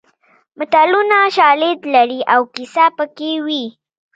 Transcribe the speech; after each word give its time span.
متلونه 0.57 1.19
شالید 1.37 1.79
لري 1.93 2.19
او 2.33 2.41
کیسه 2.55 2.85
پکې 2.97 3.31
وي 3.45 3.63